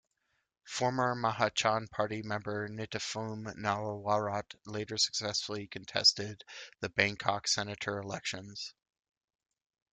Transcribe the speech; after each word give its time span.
Former 0.65 1.13
Mahachon 1.13 1.87
Party 1.91 2.23
member 2.23 2.67
Nitiphoom 2.67 3.55
Naowarat 3.55 4.55
later 4.65 4.97
successfully 4.97 5.67
contested 5.67 6.43
the 6.79 6.89
Bangkok 6.89 7.47
Senator 7.47 7.99
elections. 7.99 8.73